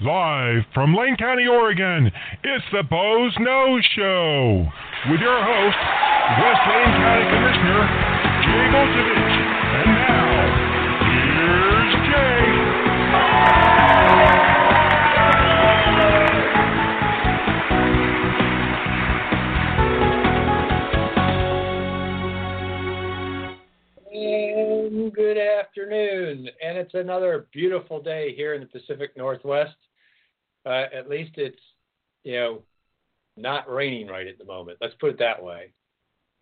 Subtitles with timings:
[0.00, 2.12] Live from Lane County, Oregon,
[2.44, 4.64] it's the Boze Noze Show
[5.10, 5.76] with your host,
[6.38, 7.82] West Lane County Commissioner
[8.46, 9.34] Jay Bozievich.
[9.74, 10.54] And now,
[11.34, 12.46] here's Jay.
[24.14, 26.48] And good afternoon.
[26.62, 29.74] And it's another beautiful day here in the Pacific Northwest.
[30.68, 31.60] Uh, at least it's,
[32.24, 32.62] you know,
[33.36, 34.78] not raining right at the moment.
[34.80, 35.72] Let's put it that way.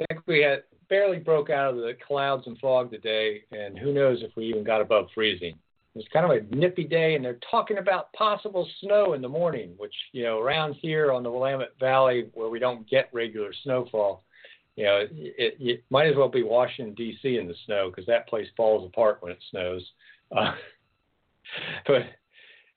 [0.00, 3.92] I think we had barely broke out of the clouds and fog today, and who
[3.92, 5.54] knows if we even got above freezing.
[5.95, 9.74] It's kind of a nippy day, and they're talking about possible snow in the morning,
[9.78, 14.23] which, you know, around here on the Willamette Valley where we don't get regular snowfall,
[14.76, 17.38] you know, it, it, might as well be Washington D.C.
[17.38, 19.82] in the snow because that place falls apart when it snows.
[20.36, 20.52] Uh,
[21.86, 22.02] but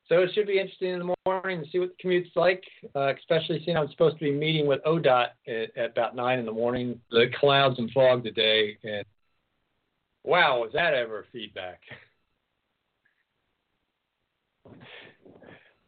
[0.10, 2.64] so it should be interesting in the morning to see what the commute's like,
[2.96, 6.46] uh, especially seeing I'm supposed to be meeting with ODOT at, at about nine in
[6.46, 7.00] the morning.
[7.12, 9.06] The clouds and fog today, and
[10.24, 11.80] wow, was that ever feedback?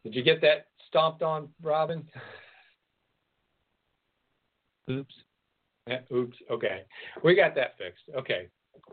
[0.04, 2.04] Did you get that stomped on, Robin?
[4.90, 5.14] Oops.
[5.86, 6.36] Yeah, oops.
[6.50, 6.82] Okay.
[7.24, 8.04] We got that fixed.
[8.16, 8.48] Okay.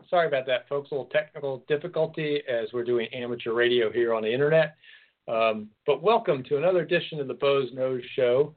[0.08, 0.90] Sorry about that, folks.
[0.90, 4.76] A little technical difficulty as we're doing amateur radio here on the internet.
[5.30, 8.52] Um, but welcome to another edition of the Boze Noze Show.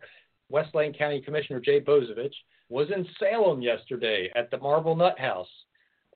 [0.49, 2.33] West Lane County Commissioner Jay Bozievich
[2.67, 5.49] was in Salem yesterday at the Marble Nut House,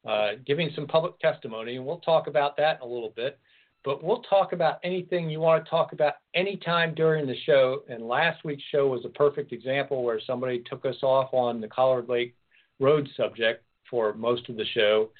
[0.07, 3.37] uh, giving some public testimony, and we'll talk about that in a little bit.
[3.85, 7.83] But we'll talk about anything you want to talk about anytime during the show.
[7.87, 11.67] And last week's show was a perfect example where somebody took us off on the
[11.67, 12.35] Collard Lake
[12.79, 15.11] Road subject for most of the show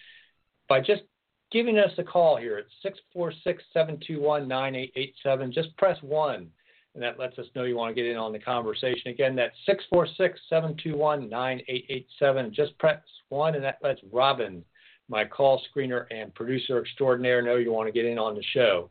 [0.67, 1.03] by just
[1.51, 5.53] giving us a call here at 646 721 9887.
[5.53, 6.47] Just press 1,
[6.93, 9.11] and that lets us know you want to get in on the conversation.
[9.11, 12.53] Again, that's 646 721 9887.
[12.53, 14.63] Just press 1, and that lets Robin
[15.09, 18.89] my call screener and producer extraordinaire know you want to get in on the show.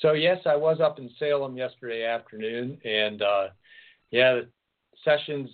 [0.00, 3.48] So, yes, I was up in Salem yesterday afternoon, and uh,
[4.10, 4.48] yeah, the
[5.04, 5.50] session's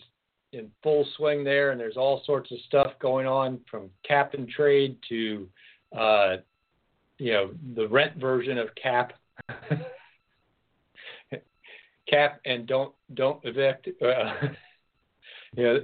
[0.52, 4.48] in full swing there, and there's all sorts of stuff going on from cap and
[4.48, 5.48] trade to,
[5.96, 6.36] uh,
[7.18, 9.12] you know, the rent version of cap.
[12.08, 13.88] cap and don't don't evict.
[14.00, 14.32] Uh,
[15.56, 15.78] you know,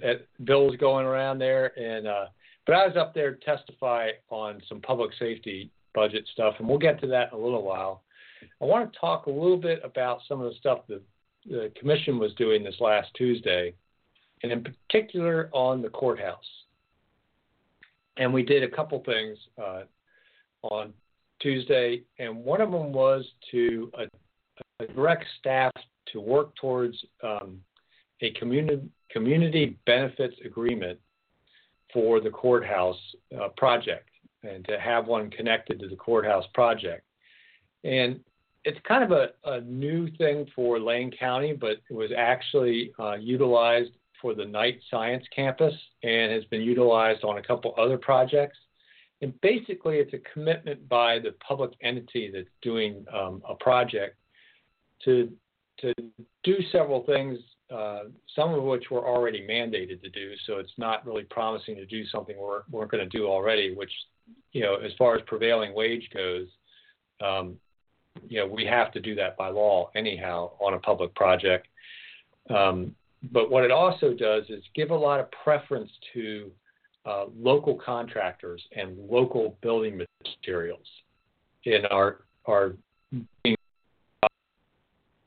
[0.44, 2.26] bills going around there, and uh,
[2.66, 6.78] but I was up there to testify on some public safety budget stuff, and we'll
[6.78, 8.02] get to that in a little while.
[8.60, 11.02] I want to talk a little bit about some of the stuff that
[11.48, 13.74] the commission was doing this last Tuesday,
[14.42, 16.38] and in particular on the courthouse.
[18.16, 19.82] And we did a couple things uh,
[20.62, 20.92] on
[21.40, 25.72] Tuesday, and one of them was to uh, direct staff
[26.12, 27.58] to work towards um,
[28.20, 30.98] a community community benefits agreement
[31.92, 32.96] for the courthouse
[33.38, 34.08] uh, project
[34.42, 37.04] and to have one connected to the courthouse project.
[37.84, 38.20] And
[38.64, 43.14] it's kind of a, a new thing for Lane County, but it was actually uh,
[43.14, 43.90] utilized
[44.22, 48.56] for the Knight Science Campus and has been utilized on a couple other projects.
[49.20, 54.16] And basically, it's a commitment by the public entity that's doing um, a project
[55.04, 55.30] to
[55.80, 55.92] to
[56.44, 57.38] do several things
[57.72, 58.04] uh,
[58.36, 60.32] some of which we're already mandated to do.
[60.46, 63.90] So it's not really promising to do something we're, we're going to do already, which,
[64.52, 66.48] you know, as far as prevailing wage goes,
[67.24, 67.56] um,
[68.28, 71.66] you know, we have to do that by law anyhow on a public project.
[72.50, 72.94] Um,
[73.30, 76.50] but what it also does is give a lot of preference to
[77.04, 80.86] uh, local contractors and local building materials
[81.64, 82.74] in our our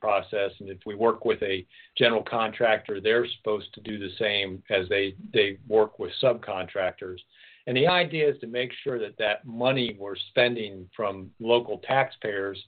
[0.05, 0.51] process.
[0.59, 1.65] And if we work with a
[1.97, 7.17] general contractor, they're supposed to do the same as they, they work with subcontractors.
[7.65, 12.63] And the idea is to make sure that that money we're spending from local taxpayers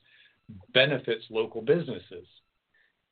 [0.73, 2.25] benefits local businesses,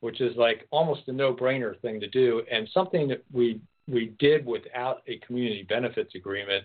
[0.06, 4.46] which is like almost a no-brainer thing to do, and something that we we did
[4.46, 6.64] without a community benefits agreement,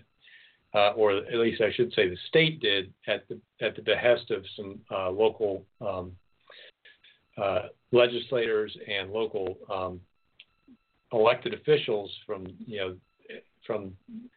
[0.74, 4.30] uh, or at least I should say the state did at the at the behest
[4.30, 6.12] of some uh, local um,
[7.36, 10.00] uh, legislators and local um,
[11.12, 12.96] elected officials from you know
[13.66, 13.92] from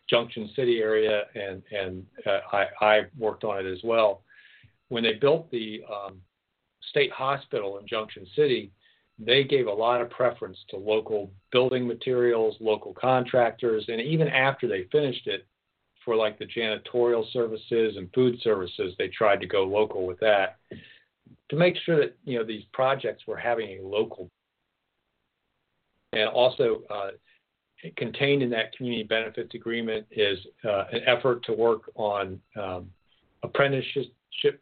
[0.09, 4.23] Junction City area, and and uh, I, I worked on it as well.
[4.89, 6.21] When they built the um,
[6.89, 8.71] state hospital in Junction City,
[9.17, 14.67] they gave a lot of preference to local building materials, local contractors, and even after
[14.67, 15.45] they finished it,
[16.03, 20.57] for like the janitorial services and food services, they tried to go local with that
[21.49, 24.29] to make sure that you know these projects were having a local
[26.13, 27.09] and also uh,
[27.97, 32.89] contained in that community benefits agreement is uh, an effort to work on um,
[33.43, 34.05] apprenticeship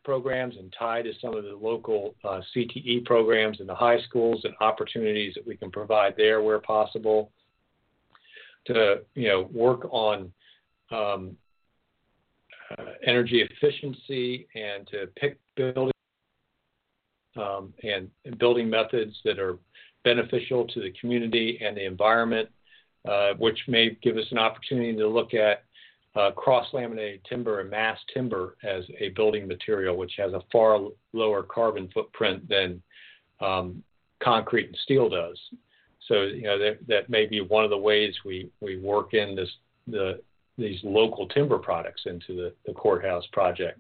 [0.04, 4.42] programs and tie to some of the local uh, CTE programs in the high schools
[4.44, 7.31] and opportunities that we can provide there where possible.
[8.68, 10.31] To you know work on
[10.90, 11.36] um,
[12.78, 15.92] uh, energy efficiency and to pick building
[17.36, 19.58] um, and, and, building methods that are
[20.04, 22.48] beneficial to the community and the environment,
[23.10, 25.64] uh, which may give us an opportunity to look at
[26.15, 30.80] uh, cross-laminated timber and mass timber as a building material, which has a far
[31.13, 32.81] lower carbon footprint than
[33.42, 33.83] um,
[34.21, 35.39] concrete and steel does.
[36.07, 39.36] So you know that, that may be one of the ways we, we work in
[39.36, 39.50] this
[39.88, 40.21] the
[40.57, 43.80] these local timber products into the, the courthouse project.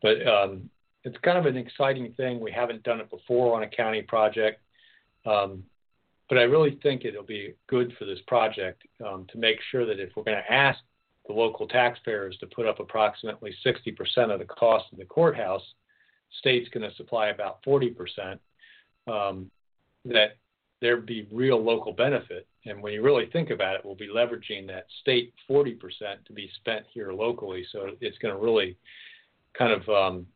[0.00, 0.70] But um,
[1.04, 2.40] it's kind of an exciting thing.
[2.40, 4.60] We haven't done it before on a county project.
[5.26, 5.64] Um,
[6.28, 10.00] but I really think it'll be good for this project um, to make sure that
[10.00, 10.78] if we're going to ask
[11.26, 15.62] the local taxpayers to put up approximately 60% of the cost of the courthouse,
[16.38, 18.38] state's going to supply about 40%,
[19.06, 19.50] um,
[20.04, 20.36] that
[20.80, 22.46] there'd be real local benefit.
[22.66, 25.78] And when you really think about it, we'll be leveraging that state 40%
[26.26, 27.64] to be spent here locally.
[27.72, 28.76] So it's going to really
[29.56, 30.26] kind of um,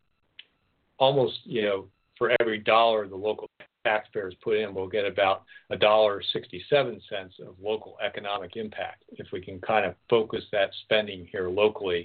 [0.99, 1.87] almost, you know,
[2.17, 3.49] for every dollar the local
[3.87, 5.39] taxpayers put in, we'll get about
[5.75, 10.71] a dollar sixty-seven cents of local economic impact if we can kind of focus that
[10.85, 12.03] spending here locally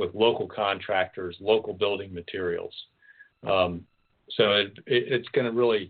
[0.00, 2.74] with local contractors, local building materials.
[3.52, 3.72] Um,
[4.36, 5.84] so it, it, it's going to really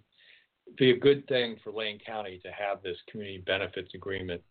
[0.77, 4.43] be a good thing for Lane County to have this community benefits agreement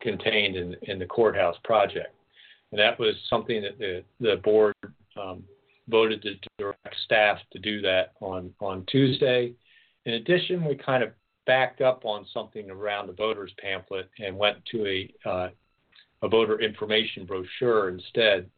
[0.00, 2.14] contained in, in the courthouse project.
[2.70, 3.94] And that was something that the,
[4.26, 4.74] the board
[5.22, 5.38] um,
[5.88, 9.52] voted to direct staff to do that on, on Tuesday.
[10.04, 11.10] In addition, we kind of
[11.46, 15.48] backed up on something around the voters pamphlet and went to a, uh,
[16.22, 18.48] a voter information brochure instead,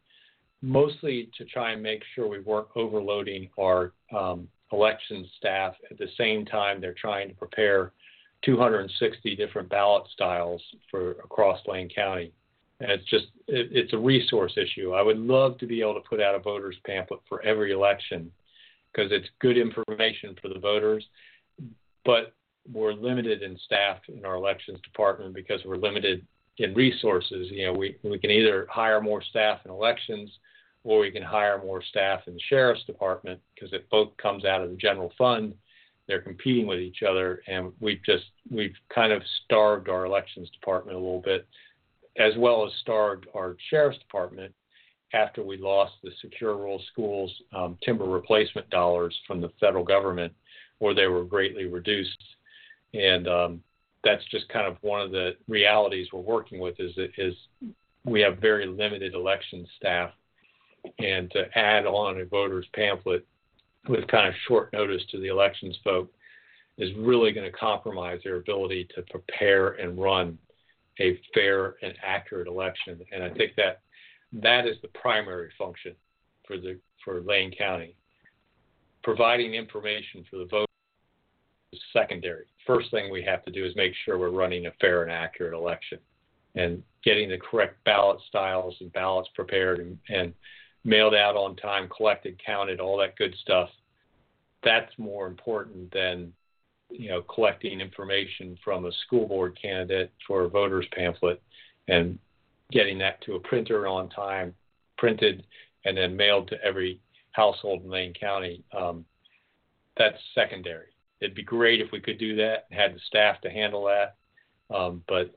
[0.61, 6.07] mostly to try and make sure we weren't overloading our um, election staff at the
[6.17, 7.91] same time they're trying to prepare
[8.43, 12.31] 260 different ballot styles for across Lane County.
[12.79, 14.93] And it's just it, it's a resource issue.
[14.93, 18.31] I would love to be able to put out a voters pamphlet for every election
[18.91, 21.05] because it's good information for the voters
[22.05, 22.33] but
[22.71, 26.25] we're limited in staff in our elections department because we're limited
[26.57, 27.47] in resources.
[27.51, 30.31] You know, we, we can either hire more staff in elections
[30.83, 34.61] or we can hire more staff in the sheriff's department because it both comes out
[34.61, 35.53] of the general fund.
[36.07, 40.95] They're competing with each other, and we've just we've kind of starved our elections department
[40.95, 41.47] a little bit,
[42.17, 44.53] as well as starved our sheriff's department
[45.13, 50.31] after we lost the secure rural schools um, timber replacement dollars from the federal government
[50.79, 52.23] or they were greatly reduced.
[52.93, 53.63] And um,
[54.03, 57.33] that's just kind of one of the realities we're working with is is
[58.05, 60.11] we have very limited election staff,
[60.99, 63.25] and to add on a voter's pamphlet
[63.89, 66.11] with kind of short notice to the elections folk
[66.77, 70.37] is really going to compromise their ability to prepare and run
[70.99, 72.99] a fair and accurate election.
[73.11, 73.81] And I think that
[74.33, 75.93] that is the primary function
[76.47, 77.95] for the for Lane County.
[79.03, 80.64] Providing information for the vote is
[81.93, 82.45] secondary.
[82.65, 85.53] First thing we have to do is make sure we're running a fair and accurate
[85.53, 85.99] election
[86.55, 90.33] and getting the correct ballot styles and ballots prepared and, and
[90.83, 93.69] mailed out on time, collected, counted, all that good stuff.
[94.63, 96.33] That's more important than
[96.89, 101.41] you know collecting information from a school board candidate for a voter's pamphlet
[101.87, 102.17] and
[102.71, 104.53] getting that to a printer on time,
[104.97, 105.45] printed,
[105.83, 106.99] and then mailed to every
[107.33, 108.63] household in Lane County.
[108.75, 109.05] Um,
[109.97, 113.49] that's secondary it'd be great if we could do that and had the staff to
[113.49, 114.15] handle that.
[114.75, 115.35] Um, but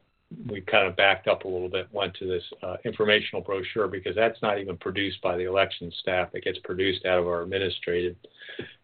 [0.48, 4.14] we kind of backed up a little bit, went to this uh, informational brochure because
[4.14, 6.28] that's not even produced by the election staff.
[6.34, 8.16] It gets produced out of our administrative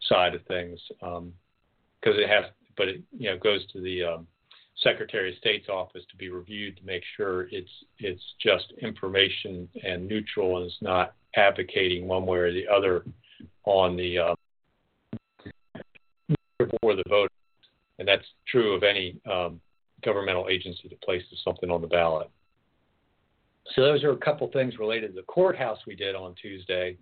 [0.09, 1.33] side of things because um,
[2.05, 2.47] it has,
[2.77, 4.27] but it you know goes to the um,
[4.83, 10.09] Secretary of State's office to be reviewed to make sure it's it's just information and
[10.09, 13.05] neutral and it's not advocating one way or the other
[13.65, 14.35] on the uh,
[16.81, 17.31] for the voters,
[17.99, 19.61] and that's true of any um,
[20.05, 22.31] governmental agency that places something on the ballot.
[23.75, 26.97] So those are a couple things related to the courthouse we did on Tuesday,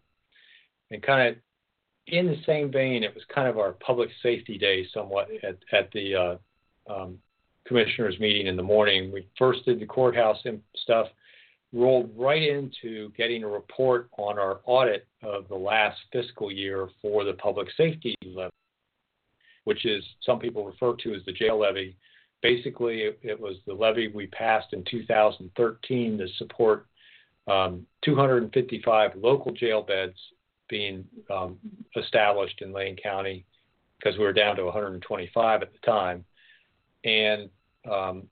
[0.90, 1.36] and kind of
[2.08, 5.90] in the same vein, it was kind of our public safety day somewhat at at
[5.92, 7.18] the uh, um,
[7.66, 9.12] commissioners meeting in the morning.
[9.12, 10.38] We first did the courthouse
[10.76, 11.06] stuff,
[11.72, 17.24] rolled right into getting a report on our audit of the last fiscal year for
[17.24, 18.50] the public safety levy,
[19.64, 21.96] which is some people refer to as the jail levy.
[22.42, 26.86] Basically, it, it was the levy we passed in 2013 to support
[27.48, 30.16] um, 255 local jail beds
[30.68, 31.58] being um,
[31.96, 33.44] established in Lane County
[33.98, 36.24] because we were down to 125 at the time,
[37.04, 37.48] and
[37.90, 38.24] um,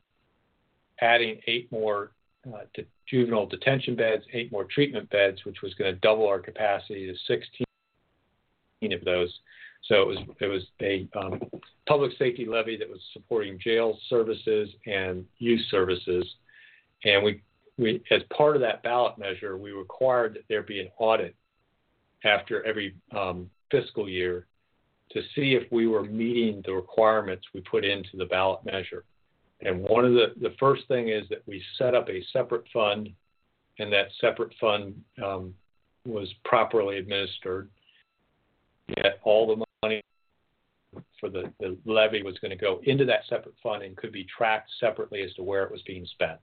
[1.01, 2.13] adding eight more
[2.53, 2.61] uh,
[3.09, 7.15] juvenile detention beds, eight more treatment beds, which was going to double our capacity to
[7.27, 7.65] 16
[8.93, 9.33] of those.
[9.87, 11.41] So it was it was a um,
[11.89, 16.25] public safety levy that was supporting jail services and youth services,
[17.05, 17.43] and we
[17.79, 21.35] we as part of that ballot measure we required that there be an audit
[22.25, 24.47] after every um, fiscal year
[25.13, 29.05] to see if we were meeting the requirements we put into the ballot measure.
[29.63, 33.11] And one of the, the first thing is that we set up a separate fund,
[33.79, 35.55] and that separate fund um,
[36.07, 37.69] was properly administered.
[38.97, 40.03] Yet all the money
[41.19, 44.27] for the, the levy was going to go into that separate fund and could be
[44.37, 46.39] tracked separately as to where it was being spent.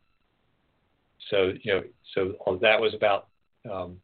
[1.30, 3.28] So you know, so that was about
[3.70, 3.98] um,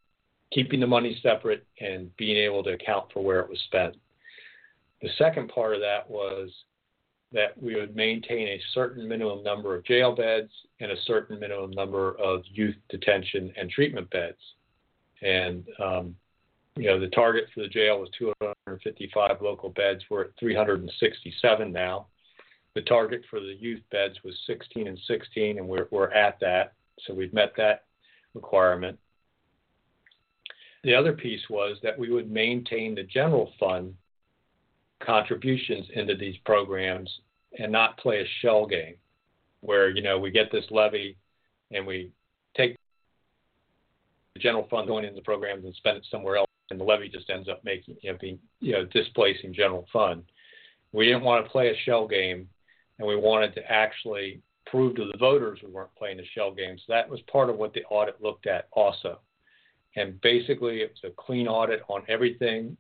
[0.52, 3.96] keeping the money separate and being able to account for where it was spent.
[5.02, 6.50] The second part of that was
[7.32, 11.72] that we would maintain a certain minimum number of jail beds and a certain minimum
[11.72, 14.38] number of youth detention and treatment beds.
[15.22, 16.16] And, um,
[16.76, 20.04] you know, the target for the jail was 255 local beds.
[20.10, 22.08] We're at 367 now.
[22.76, 26.74] The target for the youth beds was 16 and 16, and we're, we're at that.
[27.06, 27.84] So we've met that
[28.34, 28.98] requirement.
[30.84, 33.94] The other piece was that we would maintain the general fund
[35.00, 37.10] contributions into these programs
[37.60, 38.96] and not play a shell game
[39.62, 41.16] where you know we get this levy
[41.72, 42.12] and we
[42.56, 42.76] take
[44.34, 47.10] the general fund going into the programs and spend it somewhere else and the levy
[47.10, 50.24] just ends up making you know being you know displacing general fund
[50.92, 52.48] we didn't want to play a shell game
[53.00, 56.78] and we wanted to actually prove to the voters we weren't playing a shell game
[56.78, 59.20] so that was part of what the audit looked at also
[59.96, 62.76] and basically it was a clean audit on everything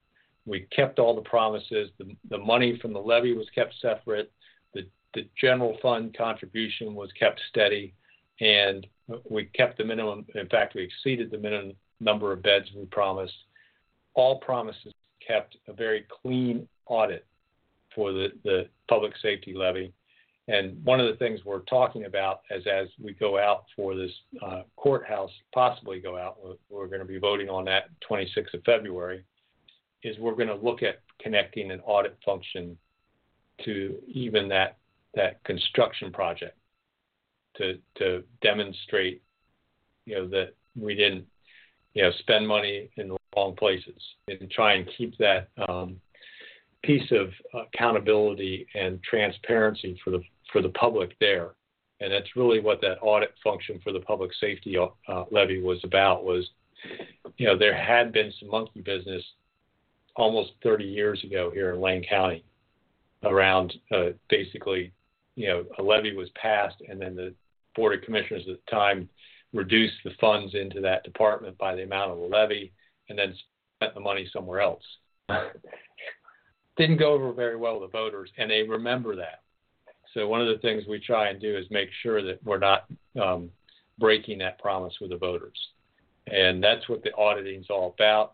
[0.45, 1.89] we kept all the promises.
[1.97, 4.31] The, the money from the levy was kept separate.
[4.73, 7.93] The, the general fund contribution was kept steady.
[8.41, 8.85] And
[9.29, 10.25] we kept the minimum.
[10.35, 13.33] In fact, we exceeded the minimum number of beds we promised.
[14.15, 14.93] All promises
[15.25, 17.25] kept a very clean audit
[17.95, 19.93] for the, the public safety levy.
[20.47, 24.11] And one of the things we're talking about as as we go out for this
[24.45, 28.63] uh, courthouse, possibly go out, we're, we're, going to be voting on that 26th of
[28.65, 29.23] February
[30.03, 32.77] is we're going to look at connecting an audit function
[33.63, 34.77] to even that
[35.13, 36.57] that construction project
[37.55, 39.21] to to demonstrate
[40.05, 41.25] you know that we didn't
[41.93, 45.99] you know spend money in the wrong places and try and keep that um,
[46.83, 50.21] piece of accountability and transparency for the
[50.51, 51.51] for the public there.
[51.99, 56.23] And that's really what that audit function for the public safety uh, levy was about
[56.23, 56.49] was
[57.37, 59.23] you know there had been some monkey business
[60.15, 62.43] almost 30 years ago here in Lane County
[63.23, 64.91] around uh, basically,
[65.35, 67.33] you know, a levy was passed and then the
[67.75, 69.09] Board of Commissioners at the time
[69.53, 72.71] reduced the funds into that department by the amount of the levy
[73.13, 73.37] and then
[73.77, 74.83] spent the money somewhere else.
[76.77, 79.43] Didn't go over very well with the voters, and they remember that.
[80.13, 82.85] So one of the things we try and do is make sure that we're not
[83.21, 83.49] um,
[83.99, 85.57] breaking that promise with the voters,
[86.27, 88.33] and that's what the auditing is all about.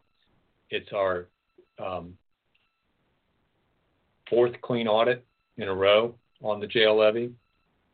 [0.70, 1.28] It's our
[1.78, 2.18] um,
[4.30, 5.26] fourth clean audit
[5.58, 7.34] in a row on the jail levy.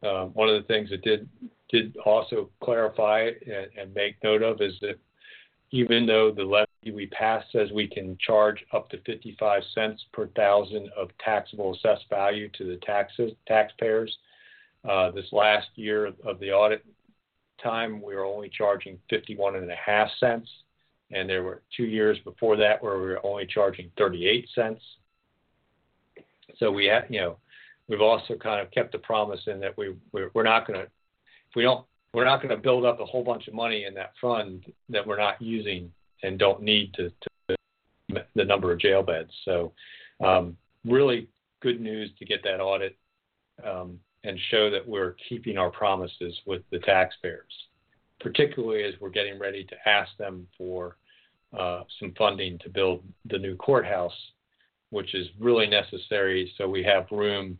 [0.03, 1.27] Um, one of the things that did
[1.69, 4.99] did also clarify and, and, make note of is that
[5.71, 10.27] even though the levy we passed says we can charge up to 55 cents per
[10.27, 14.15] thousand of taxable assessed value to the taxes taxpayers,
[14.87, 16.85] uh, this last year of the audit
[17.61, 20.49] time we were only charging 51 and a half cents
[21.11, 24.81] and there were two years before that where we were only charging 38 cents.
[26.57, 27.37] So we have, you know,
[27.87, 30.85] we've also kind of kept the promise in that we we're, we're not going to,
[30.85, 33.93] if we don't, we're not going to build up a whole bunch of money in
[33.95, 35.91] that fund that we're not using
[36.23, 37.09] and don't need to,
[37.49, 37.55] to
[38.35, 39.31] the number of jail beds.
[39.43, 39.73] So
[40.23, 41.27] um, really
[41.61, 42.97] good news to get that audit
[43.65, 47.53] um, and show that we're keeping our promises with the taxpayers.
[48.19, 50.97] particularly as we're getting ready to ask them for
[51.57, 54.15] uh, some funding to build the new courthouse,
[54.89, 57.57] which is really necessary so we have room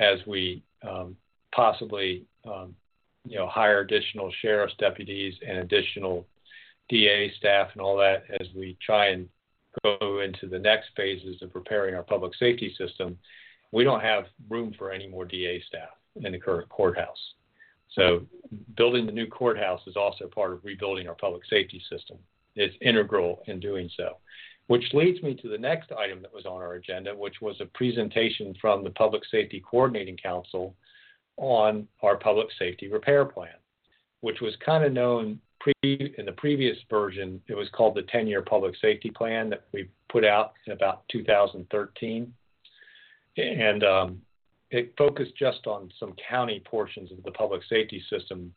[0.00, 1.16] as we um,
[1.54, 2.74] possibly um,
[3.24, 6.26] you know hire additional sheriff's deputies and additional
[6.88, 9.28] DA staff and all that as we try and
[9.82, 13.16] go into the next phases of preparing our public safety system.
[13.70, 17.34] We don't have room for any more DA staff in the current courthouse.
[17.92, 18.26] So
[18.76, 22.18] building the new courthouse is also part of rebuilding our public safety system.
[22.54, 24.18] It's integral in doing so.
[24.66, 27.66] Which leads me to the next item that was on our agenda, which was a
[27.66, 30.74] presentation from the Public Safety Coordinating Council
[31.36, 33.54] on our public safety repair plan,
[34.20, 37.40] which was kind of known pre- in the previous version.
[37.48, 41.02] It was called the 10 year public safety plan that we put out in about
[41.10, 42.32] 2013.
[43.36, 44.20] And um,
[44.70, 48.52] it focused just on some county portions of the public safety system.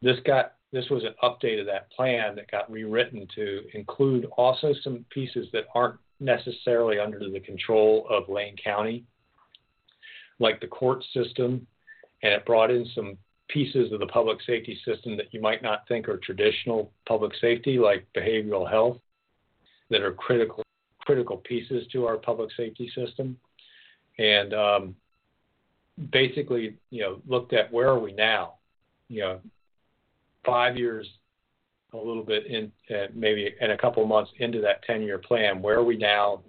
[0.00, 4.72] This got this was an update of that plan that got rewritten to include also
[4.82, 9.04] some pieces that aren't necessarily under the control of Lane County,
[10.38, 11.66] like the court system,
[12.22, 13.18] and it brought in some
[13.52, 17.78] pieces of the public safety system that you might not think are traditional public safety,
[17.78, 18.98] like behavioral health,
[19.90, 20.62] that are critical
[21.00, 23.36] critical pieces to our public safety system.
[24.18, 24.96] And um,
[26.12, 28.54] basically, you know, looked at where are we now?
[29.08, 29.40] You know,
[30.44, 31.06] five years,
[31.92, 35.60] a little bit in, uh, maybe in a couple months into that 10-year plan.
[35.60, 36.42] Where are we now?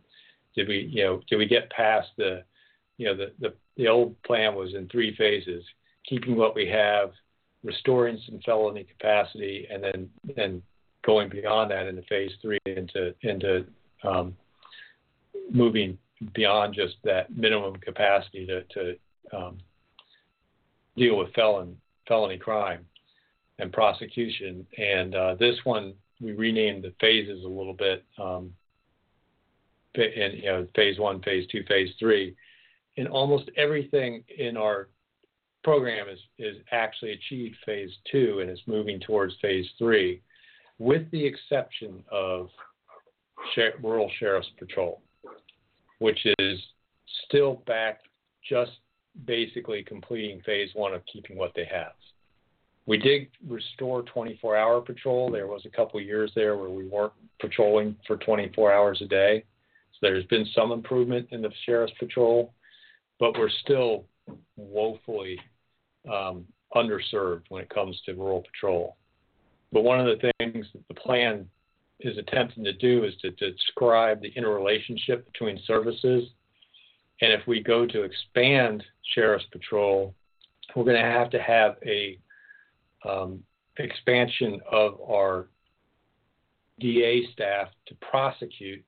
[0.55, 2.43] Did we, you know, did we get past the,
[2.97, 5.63] you know, the the, the old plan was in three phases:
[6.07, 7.11] keeping what we have,
[7.63, 10.61] restoring some felony capacity, and then
[11.05, 13.65] going beyond that into phase three into into
[14.03, 14.35] um,
[15.51, 15.97] moving
[16.33, 18.95] beyond just that minimum capacity to,
[19.35, 19.57] um,
[20.95, 21.75] deal with felon
[22.07, 22.85] felony crime
[23.59, 24.65] and prosecution.
[24.77, 28.03] And uh, this one we renamed the phases a little bit.
[28.17, 28.53] Um,
[29.95, 32.35] in you know, phase one, phase two, phase three,
[32.97, 34.87] and almost everything in our
[35.63, 40.21] program is is actually achieved phase two and is moving towards phase three,
[40.79, 42.49] with the exception of
[43.81, 45.01] rural sheriff's patrol,
[45.99, 46.59] which is
[47.25, 48.01] still back
[48.47, 48.71] just
[49.25, 51.93] basically completing phase one of keeping what they have.
[52.85, 55.31] We did restore 24 hour patrol.
[55.31, 59.45] There was a couple years there where we weren't patrolling for 24 hours a day.
[59.93, 62.53] So there's been some improvement in the sheriff's patrol,
[63.19, 64.05] but we're still
[64.57, 65.39] woefully
[66.11, 68.97] um, underserved when it comes to rural patrol.
[69.71, 71.47] But one of the things that the plan
[71.99, 76.29] is attempting to do is to, to describe the interrelationship between services
[77.23, 80.13] and if we go to expand Sheriff's Patrol,
[80.75, 82.19] we're going to have to have a
[83.07, 83.41] um,
[83.77, 85.47] expansion of our
[86.79, 88.83] DA staff to prosecute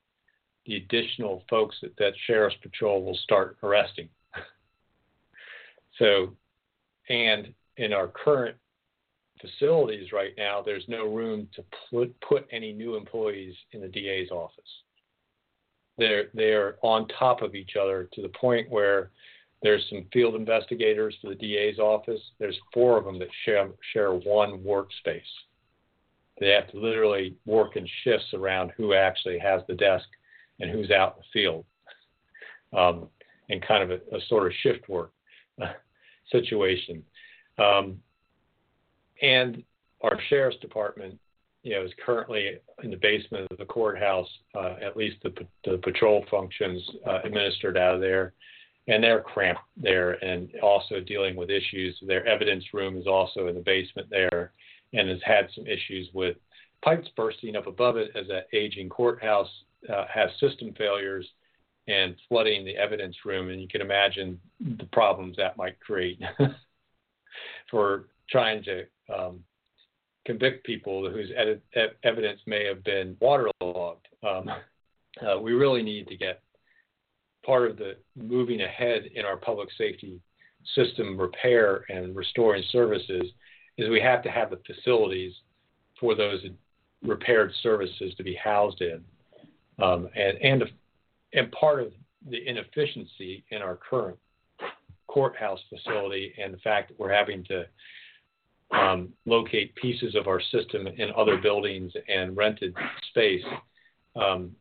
[0.65, 4.09] the additional folks that, that Sheriff's Patrol will start arresting.
[5.99, 6.33] so,
[7.09, 8.55] and in our current
[9.41, 14.31] facilities right now, there's no room to put, put any new employees in the DA's
[14.31, 14.63] office
[15.97, 19.11] they're they're on top of each other to the point where
[19.61, 22.21] there's some field investigators for the DA's office.
[22.39, 25.21] There's four of them that share share one workspace.
[26.39, 30.05] They have to literally work in shifts around who actually has the desk
[30.59, 31.65] and who's out in the field,
[32.77, 33.07] um,
[33.49, 35.11] and kind of a, a, sort of shift work
[36.31, 37.03] situation.
[37.57, 37.99] Um,
[39.21, 39.63] and
[40.01, 41.17] our sheriff's department
[41.63, 45.33] you know, is currently in the basement of the courthouse, uh, at least the,
[45.63, 48.33] the patrol functions uh, administered out of there.
[48.87, 51.97] And they're cramped there and also dealing with issues.
[52.05, 54.51] Their evidence room is also in the basement there
[54.93, 56.37] and has had some issues with
[56.83, 59.49] pipes bursting up above it as that aging courthouse
[59.91, 61.27] uh, has system failures
[61.87, 63.49] and flooding the evidence room.
[63.49, 66.19] And you can imagine the problems that might create
[67.71, 69.39] for trying to um,
[70.25, 71.61] convict people whose ed-
[72.03, 74.07] evidence may have been waterlogged.
[74.27, 74.49] Um,
[75.25, 76.41] uh, we really need to get
[77.45, 80.19] part of the moving ahead in our public safety
[80.73, 83.31] system repair and restoring services
[83.77, 85.33] is we have to have the facilities
[85.99, 86.43] for those
[87.03, 89.03] repaired services to be housed in.
[89.81, 90.63] Um, and, and,
[91.35, 91.91] and part of
[92.29, 94.17] the inefficiency in our current
[95.07, 97.65] courthouse facility and the fact that we're having to
[98.71, 102.73] um, locate pieces of our system in other buildings and rented
[103.09, 103.43] space,
[104.15, 104.51] um,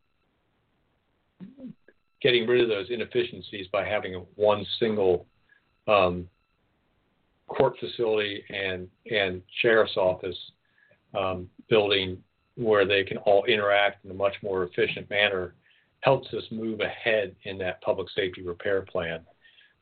[2.21, 5.27] getting rid of those inefficiencies by having one single
[5.89, 6.29] um,
[7.47, 10.37] court facility and and sheriff's office
[11.19, 12.17] um, building
[12.57, 15.55] where they can all interact in a much more efficient manner
[16.05, 19.21] helps us move ahead in that public safety repair plan.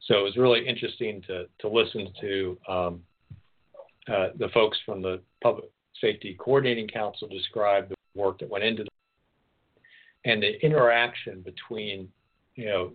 [0.07, 3.01] So it was really interesting to, to listen to um,
[4.07, 5.67] uh, the folks from the Public
[6.01, 8.85] Safety Coordinating Council describe the work that went into
[10.25, 12.09] and the interaction between,
[12.55, 12.93] you know,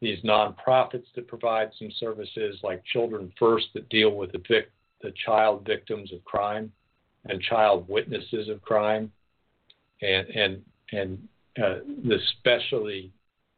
[0.00, 5.12] these nonprofits that provide some services like Children First that deal with the, vic- the
[5.26, 6.72] child victims of crime
[7.26, 9.12] and child witnesses of crime,
[10.00, 10.62] and and
[10.92, 13.12] and the specialty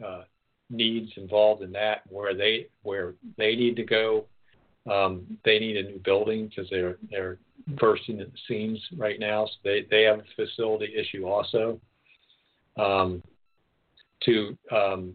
[0.05, 0.23] uh,
[0.71, 4.27] needs involved in that, where they where they need to go.
[4.91, 7.39] Um, they need a new building because they're they're
[7.79, 9.47] bursting at the seams right now.
[9.47, 11.81] So they they have a facility issue also.
[12.77, 13.23] Um,
[14.25, 15.15] to um,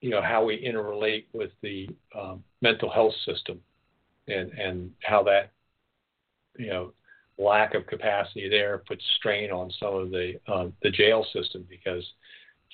[0.00, 3.60] you know how we interrelate with the um, mental health system
[4.28, 5.50] and and how that
[6.58, 6.92] you know
[7.38, 12.04] lack of capacity there puts strain on some of the um, the jail system because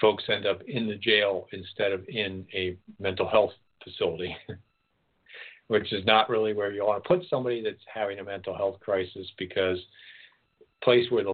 [0.00, 4.36] folks end up in the jail instead of in a mental health facility,
[5.68, 8.78] which is not really where you want to put somebody that's having a mental health
[8.80, 9.78] crisis because
[10.82, 11.32] place where the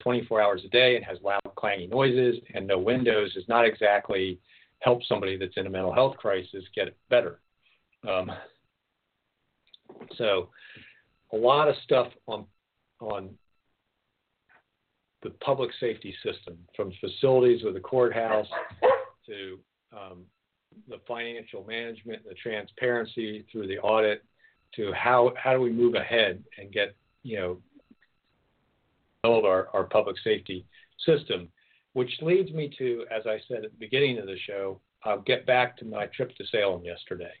[0.00, 4.38] 24 hours a day and has loud clanging noises and no windows is not exactly
[4.80, 7.40] help somebody that's in a mental health crisis get better.
[8.06, 8.30] Um,
[10.18, 10.50] so
[11.32, 12.46] a lot of stuff on
[13.00, 13.30] on
[15.22, 18.46] the public safety system, from facilities with the courthouse
[19.26, 19.58] to
[19.92, 20.24] um,
[20.88, 24.22] the financial management, the transparency through the audit,
[24.76, 27.58] to how how do we move ahead and get you know
[29.22, 30.66] build our, our public safety
[31.06, 31.48] system,
[31.94, 35.46] which leads me to, as I said at the beginning of the show, I'll get
[35.46, 37.32] back to my trip to Salem yesterday.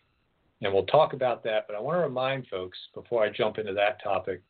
[0.64, 3.74] And we'll talk about that, but I want to remind folks before I jump into
[3.74, 4.42] that topic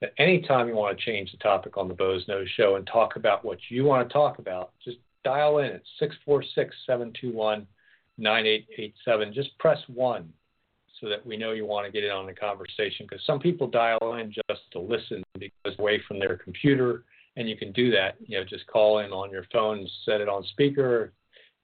[0.00, 3.16] that anytime you want to change the topic on the Boze Noze Show and talk
[3.16, 7.66] about what you want to talk about, just dial in at 646 721
[8.16, 9.34] 9887.
[9.34, 10.32] Just press 1
[11.00, 13.66] so that we know you want to get in on the conversation because some people
[13.66, 17.04] dial in just to listen because away from their computer
[17.36, 20.28] and you can do that you know just call in on your phone set it
[20.28, 21.12] on speaker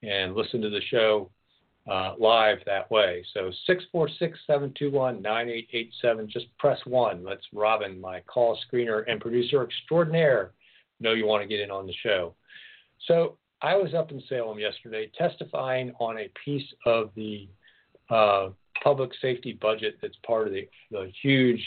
[0.05, 1.29] and listen to the show
[1.91, 3.25] uh, live that way.
[3.35, 3.51] So
[4.49, 10.53] 646-721-9887 just press 1 let's robin my call screener and producer extraordinaire
[11.01, 12.35] know you want to get in on the show.
[13.07, 17.49] So i was up in salem yesterday testifying on a piece of the
[18.11, 18.49] uh,
[18.83, 21.63] public safety budget that's part of the, the huge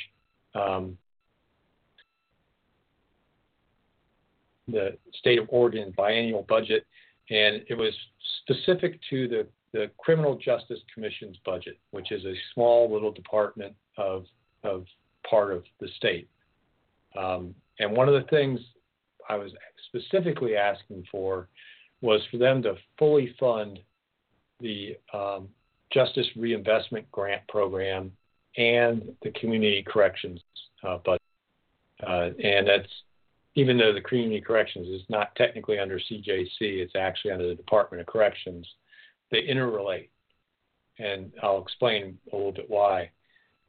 [0.56, 0.98] um,
[4.68, 6.86] the state of Oregon biennial budget,
[7.30, 7.94] and it was
[8.42, 14.26] specific to the, the Criminal Justice Commission's budget, which is a small little department of,
[14.64, 14.86] of
[15.30, 16.30] part of the state.
[17.18, 18.60] Um, and one of the things
[19.30, 19.52] I was
[19.88, 21.50] specifically asking for
[22.02, 23.80] was for them to fully fund
[24.60, 25.50] the um,
[25.92, 28.12] Justice Reinvestment Grant Program
[28.58, 30.42] and the Community Corrections
[30.84, 31.22] uh, budget.
[32.06, 32.92] Uh, and that's
[33.56, 38.02] even though the Community Corrections is not technically under CJC, it's actually under the Department
[38.02, 38.68] of Corrections.
[39.32, 40.10] They interrelate,
[41.00, 43.12] and I'll explain a little bit why.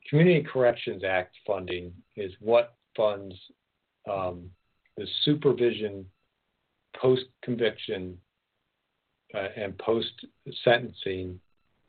[0.09, 3.35] Community Corrections Act funding is what funds
[4.11, 4.51] um,
[4.97, 6.07] the supervision,
[6.97, 8.17] post conviction,
[9.35, 10.13] uh, and post
[10.65, 11.39] sentencing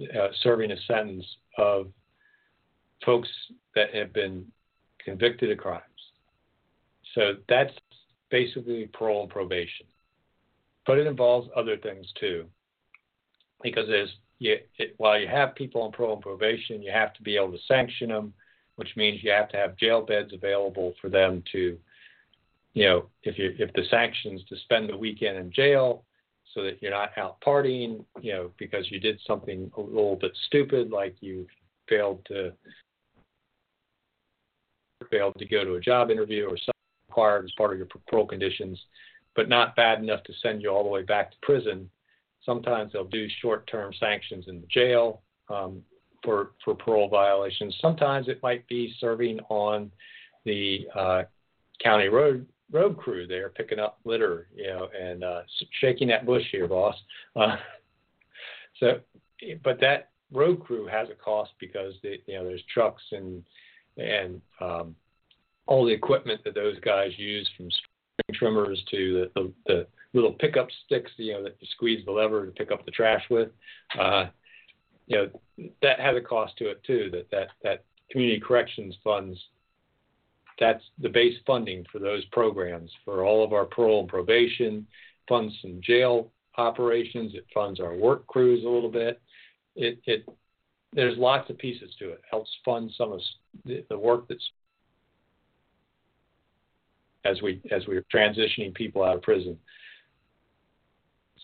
[0.02, 1.26] uh, serving a sentence
[1.58, 1.88] of
[3.06, 3.30] folks
[3.76, 4.46] that have been
[5.04, 5.84] convicted of crimes.
[7.16, 7.74] So that's
[8.30, 9.86] basically parole and probation.
[10.86, 12.46] But it involves other things too.
[13.62, 17.22] Because there's, you, it, while you have people on parole and probation, you have to
[17.22, 18.34] be able to sanction them,
[18.76, 21.78] which means you have to have jail beds available for them to,
[22.74, 26.06] you know, if you if the sanctions to spend the weekend in jail,
[26.54, 30.32] so that you're not out partying, you know, because you did something a little bit
[30.48, 31.46] stupid, like you
[31.88, 32.52] failed to
[35.10, 36.74] failed to go to a job interview or something
[37.08, 38.80] required as part of your parole conditions,
[39.36, 41.90] but not bad enough to send you all the way back to prison.
[42.50, 45.84] Sometimes they'll do short-term sanctions in the jail um,
[46.24, 47.78] for for parole violations.
[47.80, 49.92] Sometimes it might be serving on
[50.46, 51.22] the uh,
[51.84, 55.42] county road road crew there picking up litter, you know, and uh,
[55.80, 56.96] shaking that bush here, boss.
[57.36, 57.58] Uh,
[58.80, 59.00] so,
[59.64, 63.44] but that road crew has a cost because they, you know there's trucks and
[63.98, 64.96] and um,
[65.68, 70.34] all the equipment that those guys use from string trimmers to the, the, the little
[70.34, 73.50] pickup sticks, you know, that you squeeze the lever to pick up the trash with.
[74.00, 74.26] Uh,
[75.08, 77.10] you know, that has a cost to it too.
[77.12, 79.40] That that that community corrections funds
[80.60, 84.86] that's the base funding for those programs for all of our parole and probation,
[85.28, 89.22] funds some jail operations, it funds our work crews a little bit.
[89.76, 90.28] It, it
[90.92, 92.22] there's lots of pieces to it.
[92.30, 93.22] Helps fund some of
[93.64, 94.44] the, the work that's
[97.26, 99.58] as we as we're transitioning people out of prison.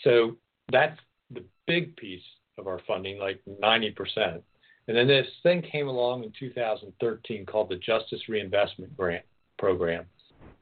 [0.04, 0.38] So
[0.72, 1.00] that's
[1.32, 2.24] the big piece
[2.58, 4.42] of our funding, like 90%.
[4.88, 9.26] And then this thing came along in 2013 called the Justice Reinvestment Grant
[9.58, 10.06] Program.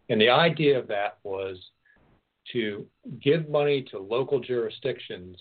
[0.09, 1.57] And the idea of that was
[2.51, 2.85] to
[3.21, 5.37] give money to local jurisdictions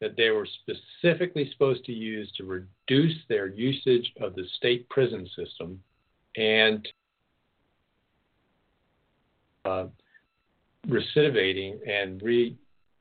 [0.00, 5.28] that they were specifically supposed to use to reduce their usage of the state prison
[5.36, 5.80] system
[6.36, 6.88] and
[9.64, 9.86] uh,
[10.88, 12.56] recidivating and re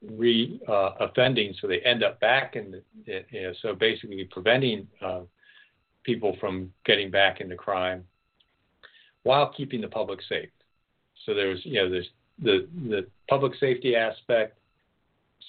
[0.09, 4.87] re uh, offending, so they end up back in the, you know, so basically preventing
[5.01, 5.21] uh,
[6.03, 8.03] people from getting back into crime
[9.23, 10.49] while keeping the public safe.
[11.25, 12.09] So there's you know there's
[12.41, 14.57] the the public safety aspect.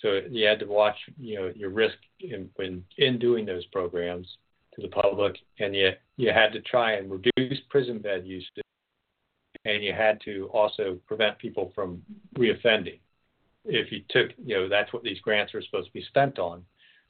[0.01, 4.27] So you had to watch you know your risk in when in doing those programs
[4.75, 8.65] to the public, and you you had to try and reduce prison bed usage,
[9.65, 12.03] and you had to also prevent people from
[12.37, 12.99] reoffending
[13.65, 16.65] if you took, you know, that's what these grants are supposed to be spent on.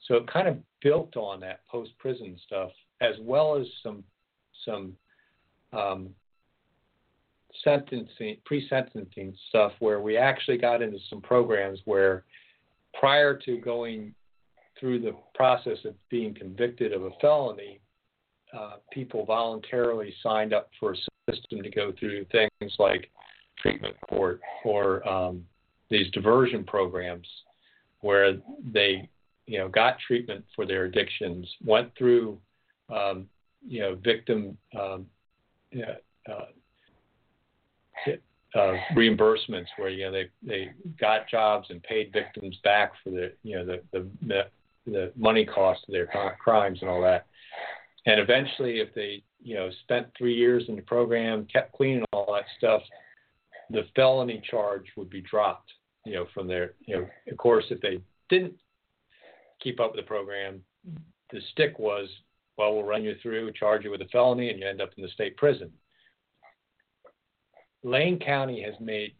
[0.07, 4.03] So it kind of built on that post prison stuff, as well as some
[4.65, 4.93] some
[5.71, 6.09] um,
[7.63, 12.23] sentencing, pre sentencing stuff, where we actually got into some programs where
[12.93, 14.13] prior to going
[14.79, 17.79] through the process of being convicted of a felony,
[18.57, 23.09] uh, people voluntarily signed up for a system to go through things like
[23.57, 25.43] treatment court or um,
[25.93, 27.27] these diversion programs
[28.01, 28.33] where
[28.71, 29.07] they
[29.45, 32.37] you know got treatment for their addictions, went through
[32.93, 33.27] um,
[33.65, 35.05] you know victim um,
[35.77, 36.31] uh,
[38.55, 43.31] uh, reimbursements where you know they they got jobs and paid victims back for the
[43.43, 43.81] you know the
[44.23, 44.47] the
[44.85, 47.25] the money cost of their crimes and all that.
[48.05, 52.05] And eventually, if they you know spent three years in the program, kept clean and
[52.11, 52.81] all that stuff,
[53.69, 55.71] the felony charge would be dropped
[56.05, 58.53] you know, from their, you know, of course, if they didn't
[59.61, 60.61] keep up with the program,
[61.31, 62.07] the stick was,
[62.57, 65.03] well, we'll run you through, charge you with a felony, and you end up in
[65.03, 65.71] the state prison.
[67.83, 69.13] Lane County has made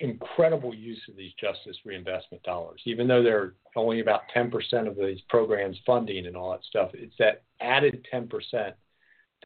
[0.00, 5.20] incredible use of these justice reinvestment dollars, even though they're only about 10% of these
[5.28, 6.90] programs funding and all that stuff.
[6.94, 8.28] It's that added 10%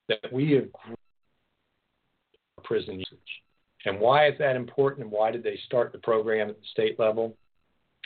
[0.08, 0.68] that we have
[2.64, 3.42] prison usage.
[3.86, 6.98] And why is that important and why did they start the program at the state
[6.98, 7.36] level?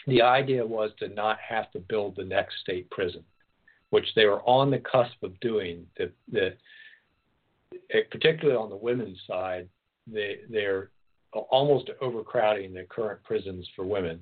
[0.06, 3.24] The idea was to not have to build the next state prison,
[3.88, 5.86] which they were on the cusp of doing.
[5.96, 6.56] The, the,
[7.92, 9.68] eh, particularly on the women's side,
[10.06, 10.90] they, they're
[11.32, 14.20] almost overcrowding the current prisons for women.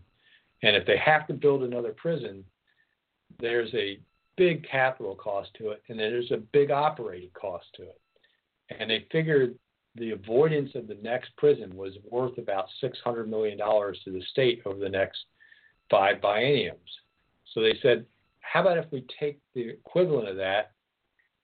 [0.62, 2.44] And if they have to build another prison,
[3.40, 3.98] there's a
[4.36, 8.00] big capital cost to it, and there's a big operating cost to it.
[8.70, 9.58] And they figured
[9.96, 14.78] the avoidance of the next prison was worth about $600 million to the state over
[14.78, 15.18] the next
[15.90, 16.76] five bienniums.
[17.54, 18.06] So they said,
[18.40, 20.72] how about if we take the equivalent of that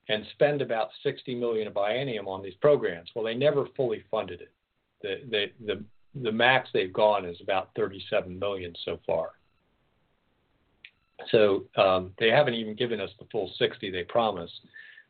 [0.09, 3.11] and spend about 60 million a biennium on these programs?
[3.15, 4.53] Well, they never fully funded it.
[5.03, 5.85] The, the, the,
[6.23, 9.31] the max they've gone is about 37 million so far.
[11.31, 14.61] So um, they haven't even given us the full 60 they promised,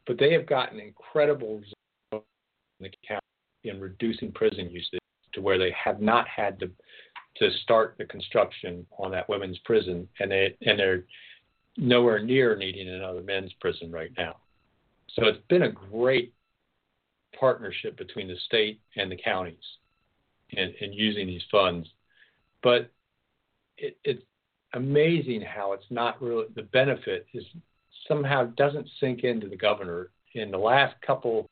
[0.07, 1.75] but they have gotten incredible results
[2.85, 3.21] in the county
[3.65, 5.01] in reducing prison usage
[5.33, 6.71] to where they have not had to
[7.37, 11.05] to start the construction on that women's prison, and they and they're
[11.77, 14.37] nowhere near needing another men's prison right now.
[15.15, 16.33] So it's been a great
[17.39, 19.57] partnership between the state and the counties
[20.51, 21.89] in, in using these funds,
[22.63, 22.91] but
[23.77, 24.23] it, it's
[24.75, 27.45] amazing how it's not really the benefit is
[28.07, 30.11] somehow doesn't sink into the governor.
[30.35, 31.49] In the last couple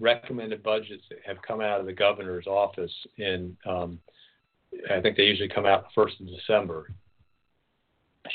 [0.00, 3.98] recommended budgets that have come out of the governor's office in, um,
[4.90, 6.92] I think they usually come out the first of December.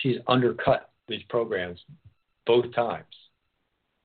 [0.02, 1.80] She's undercut these programs
[2.46, 3.06] both times.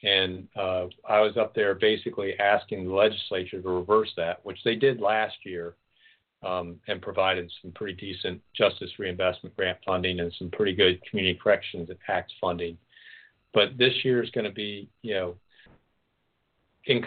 [0.03, 4.75] And uh, I was up there basically asking the legislature to reverse that, which they
[4.75, 5.75] did last year
[6.43, 11.39] um, and provided some pretty decent justice reinvestment grant funding and some pretty good community
[11.41, 12.79] corrections and act funding.
[13.53, 15.35] But this year is going to be, you know,
[16.87, 17.03] in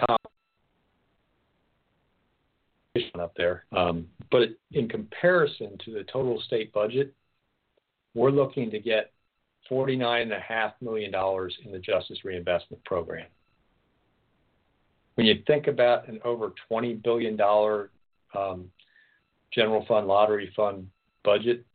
[3.23, 3.65] up there.
[3.71, 7.13] Um, but in comparison to the total state budget,
[8.13, 9.11] we're looking to get
[9.71, 11.13] $49.5 million
[11.65, 13.27] in the Justice Reinvestment Program.
[15.15, 17.39] when you think about an over $20 billion
[18.35, 18.69] um,
[19.51, 20.87] general fund, lottery fund
[21.23, 21.65] budget,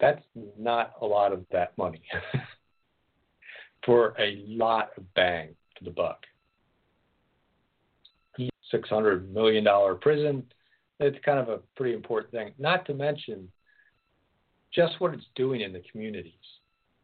[0.00, 0.22] that's
[0.58, 2.02] not a lot of that money
[3.84, 6.24] for a lot of bang to the buck.
[8.72, 9.66] $600 million
[10.00, 10.44] prison,
[11.00, 12.52] it's kind of a pretty important thing.
[12.58, 13.50] Not to mention
[14.74, 16.32] just what it's doing in the communities.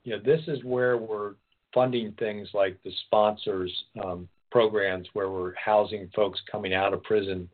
[0.05, 1.35] You know, this is where we're
[1.75, 3.73] funding things like the sponsors
[4.05, 7.49] um, programs where we're housing folks coming out of prison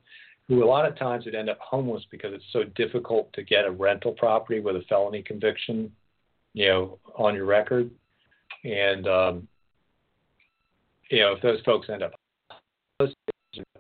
[0.49, 3.67] who a lot of times would end up homeless because it's so difficult to get
[3.67, 5.93] a rental property with a felony conviction,
[6.55, 7.91] you know, on your record.
[8.65, 9.49] And um,
[11.11, 12.15] you know, if those folks end up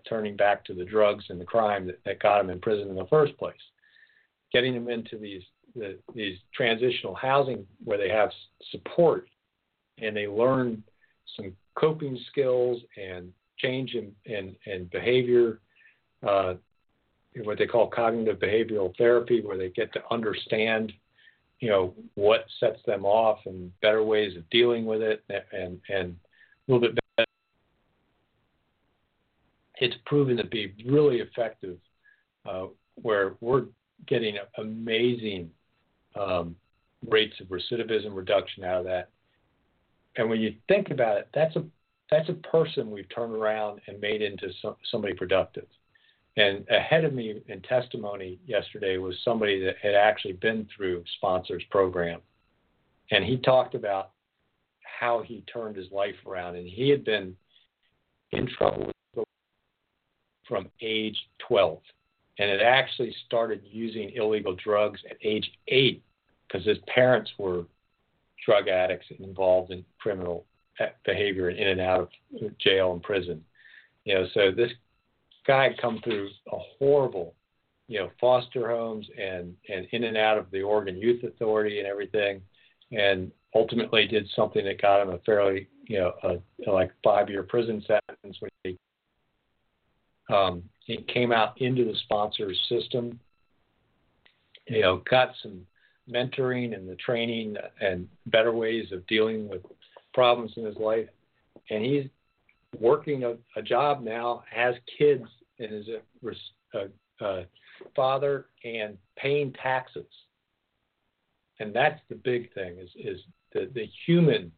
[0.08, 2.96] turning back to the drugs and the crime that, that got them in prison in
[2.96, 3.54] the first place,
[4.52, 5.42] getting them into these
[5.74, 8.30] the, these transitional housing where they have
[8.70, 9.28] support
[10.00, 10.82] and they learn
[11.36, 15.60] some coping skills and change in, in, in behavior,
[16.26, 16.54] uh,
[17.44, 20.92] what they call cognitive behavioral therapy, where they get to understand,
[21.60, 26.16] you know, what sets them off and better ways of dealing with it, and and
[26.68, 27.07] a little bit better.
[29.80, 31.78] It's proven to be really effective,
[32.48, 33.66] uh, where we're
[34.06, 35.50] getting amazing
[36.18, 36.56] um,
[37.08, 39.10] rates of recidivism reduction out of that.
[40.16, 41.64] And when you think about it, that's a
[42.10, 45.66] that's a person we've turned around and made into some, somebody productive.
[46.38, 51.62] And ahead of me in testimony yesterday was somebody that had actually been through sponsors
[51.70, 52.20] program,
[53.10, 54.12] and he talked about
[55.00, 57.36] how he turned his life around, and he had been
[58.32, 58.90] in trouble
[60.48, 61.78] from age 12,
[62.38, 66.02] and it actually started using illegal drugs at age eight
[66.46, 67.64] because his parents were
[68.44, 70.46] drug addicts involved in criminal
[71.04, 73.44] behavior in and out of jail and prison.
[74.04, 74.70] You know, so this
[75.46, 77.34] guy had come through a horrible,
[77.88, 81.88] you know, foster homes and and in and out of the Oregon Youth Authority and
[81.88, 82.40] everything,
[82.92, 87.42] and ultimately did something that got him a fairly, you know, a like five year
[87.42, 88.78] prison sentence when he
[90.28, 93.18] um, he came out into the sponsors system.
[94.66, 95.66] You know, got some
[96.10, 99.62] mentoring and the training and better ways of dealing with
[100.14, 101.08] problems in his life.
[101.70, 102.06] And he's
[102.78, 105.24] working a, a job now, has kids,
[105.58, 107.46] and is a, a, a
[107.94, 110.06] father and paying taxes.
[111.60, 113.20] And that's the big thing is, is
[113.52, 114.52] the, the human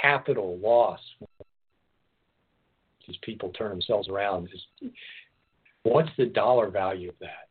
[0.00, 1.00] capital loss
[3.08, 4.90] these people turn themselves around is
[5.82, 7.48] what's the dollar value of that?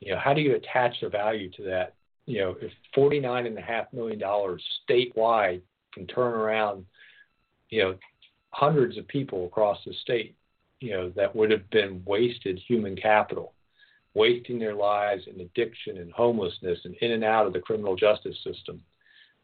[0.00, 1.94] You know, how do you attach the value to that
[2.30, 6.86] you know, if forty-nine and a half million dollars statewide can turn around,
[7.70, 7.96] you know,
[8.50, 10.36] hundreds of people across the state,
[10.78, 13.52] you know, that would have been wasted human capital,
[14.14, 18.36] wasting their lives in addiction and homelessness and in and out of the criminal justice
[18.44, 18.80] system,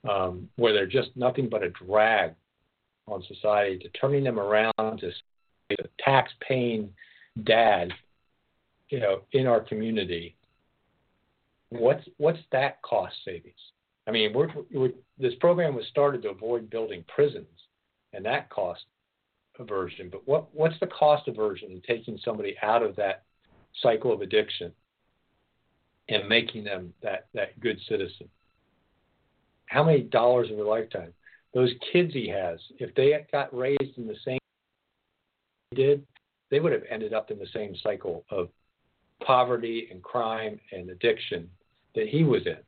[0.09, 2.35] um, where they're just nothing but a drag
[3.09, 5.11] on society, to turning them around to
[5.70, 6.90] a tax-paying
[7.44, 7.92] dad,
[8.88, 10.37] you know, in our community
[11.70, 13.55] What's what's that cost savings?
[14.07, 17.46] I mean, we're, we're, this program was started to avoid building prisons,
[18.12, 18.85] and that cost
[19.59, 20.09] aversion.
[20.11, 23.24] But what what's the cost aversion in taking somebody out of that
[23.83, 24.72] cycle of addiction
[26.09, 28.29] and making them that that good citizen?
[29.66, 31.12] How many dollars in a lifetime?
[31.52, 34.38] Those kids he has, if they got raised in the same
[35.74, 36.07] did,
[36.50, 38.48] they would have ended up in the same cycle of
[39.24, 41.48] poverty and crime and addiction
[41.94, 42.59] that he was in.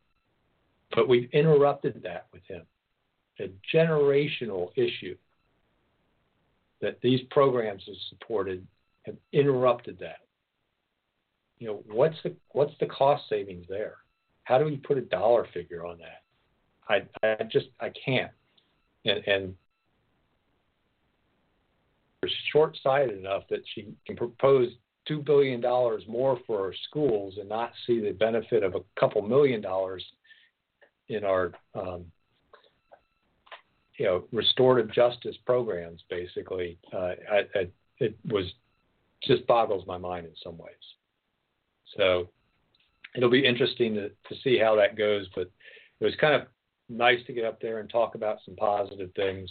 [0.94, 2.62] But we've interrupted that with him.
[3.40, 5.16] A generational issue
[6.80, 8.66] that these programs have supported
[9.04, 10.18] have interrupted that.
[11.58, 13.96] You know, what's the what's the cost savings there?
[14.44, 16.22] How do we put a dollar figure on that?
[16.88, 18.32] I I just I can't.
[19.04, 19.54] And and
[22.52, 24.68] short sighted enough that she can propose
[25.06, 29.22] two billion dollars more for our schools and not see the benefit of a couple
[29.22, 30.04] million dollars
[31.08, 32.04] in our um,
[33.96, 36.78] you know restorative justice programs basically.
[36.92, 38.44] Uh, I, I, it was
[39.22, 40.74] just boggles my mind in some ways.
[41.96, 42.28] So
[43.16, 45.50] it'll be interesting to, to see how that goes but
[46.00, 46.42] it was kind of
[46.88, 49.50] nice to get up there and talk about some positive things.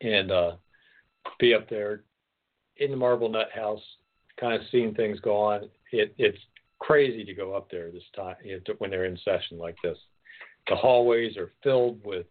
[0.00, 0.52] And uh,
[1.38, 2.02] be up there
[2.78, 3.82] in the Marble Nut House,
[4.38, 5.68] kind of seeing things go on.
[5.92, 6.38] It, it's
[6.78, 8.36] crazy to go up there this time
[8.78, 9.98] when they're in session like this.
[10.68, 12.26] The hallways are filled with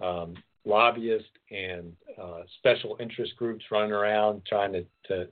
[0.00, 0.34] um,
[0.64, 5.28] lobbyists and uh, special interest groups running around trying to, to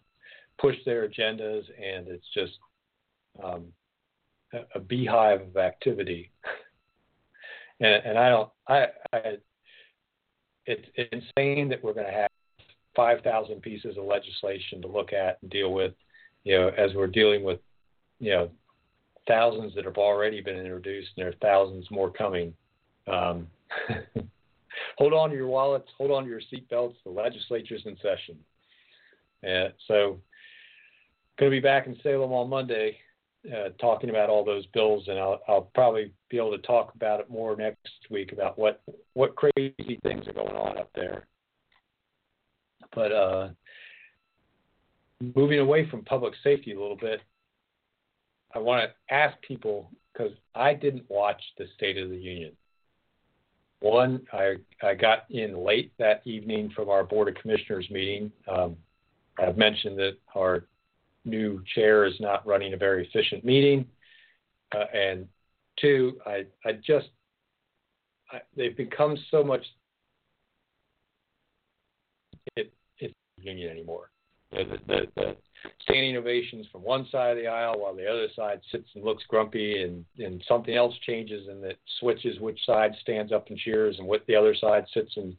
[0.61, 2.53] push their agendas, and it's just
[3.43, 3.67] um,
[4.53, 6.31] a, a, beehive of activity.
[7.81, 9.21] and, and, I don't, I, I,
[10.67, 12.31] it's insane that we're going to have
[12.97, 15.93] 5,000 pieces of legislation to look at and deal with,
[16.45, 17.61] you know, as we're dealing with,
[18.21, 18.51] you know,
[19.27, 22.55] thousands that have already been introduced, and there are thousands more coming.
[23.07, 23.49] Um,
[24.99, 26.95] hold on to your wallets, hold on to your seatbelts.
[27.05, 28.37] The legislature's in session.
[29.43, 30.21] Uh, so,
[31.39, 32.99] going to be back in Salem on Monday
[33.53, 37.21] uh, talking about all those bills, and I'll, I'll, probably be able to talk about
[37.21, 38.81] it more next week about what
[39.13, 41.27] what crazy things are going on up there.
[42.95, 43.49] But uh,
[45.35, 47.21] moving away from public safety a little bit,
[48.55, 52.53] I want to ask people because I didn't watch the State of the Union.
[53.81, 58.31] One, I, I got in late that evening from our Board of Commissioners meeting.
[58.49, 58.77] Um,
[59.39, 60.65] I've mentioned that our
[61.25, 63.87] new chair is not running a very efficient meeting.
[64.73, 65.29] Uh, and
[65.81, 67.09] two, I, I just,
[68.31, 69.65] I, they've become so much,
[72.57, 72.73] it,
[73.45, 74.11] union anymore.
[74.51, 75.37] The, the, the,
[75.83, 79.25] standing ovations from one side of the aisle while the other side sits and looks
[79.29, 83.97] grumpy and, and something else changes and it switches which side stands up and cheers
[83.99, 85.35] and what the other side sits and,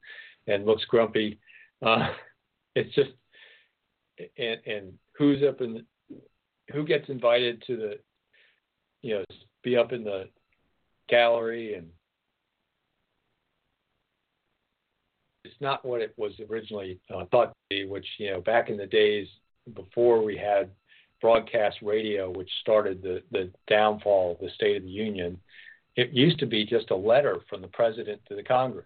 [0.47, 1.39] and looks grumpy.
[1.85, 2.09] Uh,
[2.75, 3.11] it's just,
[4.37, 5.85] and, and who's up in,
[6.73, 7.99] who gets invited to the,
[9.01, 9.23] you know,
[9.63, 10.27] be up in the
[11.07, 11.87] gallery and
[15.43, 18.85] it's not what it was originally uh, thought be, which, you know, back in the
[18.85, 19.27] days,
[19.73, 20.69] before we had
[21.21, 25.39] broadcast radio, which started the, the downfall of the State of the Union,
[25.95, 28.85] it used to be just a letter from the president to the Congress.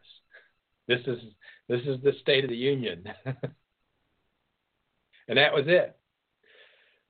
[0.88, 1.20] This is
[1.68, 3.36] this is the State of the Union, and
[5.38, 5.96] that was it.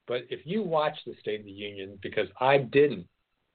[0.08, 3.08] But if you watch the State of the Union, because I didn't,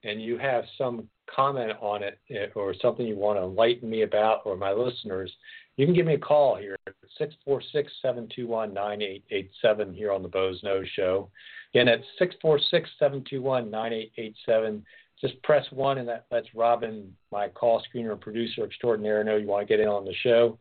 [0.03, 4.03] and you have some comment on it eh, or something you want to enlighten me
[4.03, 5.31] about or my listeners,
[5.77, 10.61] you can give me a call here at 646 721 9887 here on the Boze
[10.63, 11.31] Noze Show.
[11.73, 14.85] Again, at 646 721 9887.
[15.21, 19.67] Just press one, and that lets Robin, my call screener producer extraordinaire, know you want
[19.67, 20.59] to get in on the show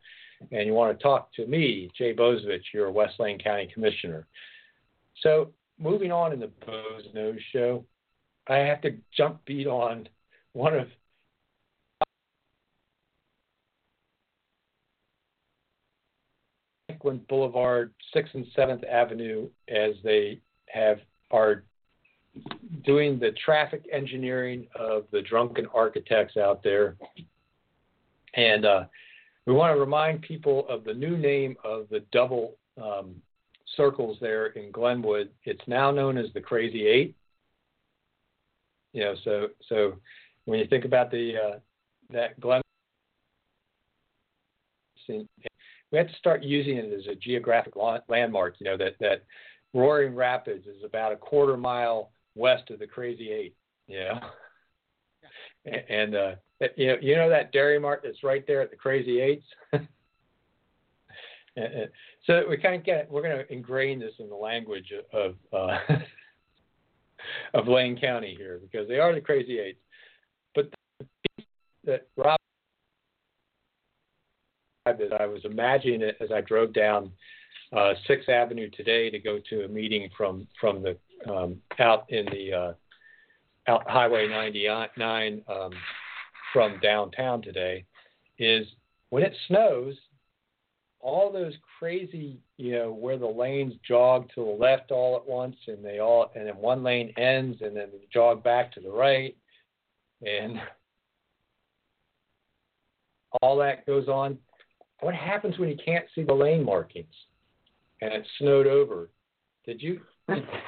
[0.51, 4.27] and you want to talk to me, Jay Bozievich, your West Lane County Commissioner.
[5.21, 7.85] So, moving on in the Boze Noze Show,
[8.47, 10.07] I have to jump beat on
[10.53, 10.87] one of
[17.29, 20.99] Boulevard, Sixth and Seventh Avenue, as they have
[21.31, 21.63] are
[22.83, 26.95] doing the traffic engineering of the drunken architects out there,
[28.35, 28.83] and uh,
[29.45, 33.15] we want to remind people of the new name of the double um,
[33.75, 35.29] circles there in Glenwood.
[35.43, 37.15] It's now known as the Crazy Eight.
[38.93, 39.99] You know, so so
[40.45, 41.59] when you think about the uh,
[42.11, 42.61] that Glen
[45.93, 47.75] we have to start using it as a geographic
[48.09, 48.55] landmark.
[48.59, 49.23] You know that that
[49.73, 53.55] Roaring Rapids is about a quarter mile west of the Crazy Eight.
[53.87, 54.19] You know,
[55.89, 56.31] and uh,
[56.75, 59.45] you know you know that Dairy Mart that's right there at the Crazy Eights.
[62.25, 65.77] so we kind of get we're going to ingrain this in the language of uh,
[67.53, 69.79] of Lane County here because they are the Crazy Eights.
[70.55, 70.73] But
[71.85, 72.39] that Rob
[74.85, 77.11] that I was imagining it as I drove down
[77.71, 80.97] uh, Sixth Avenue today to go to a meeting from from the
[81.31, 82.73] um, out in the uh,
[83.71, 85.71] out Highway 99 um,
[86.51, 87.85] from downtown today
[88.37, 88.67] is
[89.09, 89.95] when it snows,
[90.99, 95.55] all those crazy, you know, where the lanes jog to the left all at once
[95.67, 98.91] and they all and then one lane ends and then they jog back to the
[98.91, 99.37] right
[100.21, 100.57] and
[103.41, 104.37] all that goes on
[105.03, 107.13] what happens when you can't see the lane markings
[108.01, 109.09] and it's snowed over?
[109.65, 110.01] Did you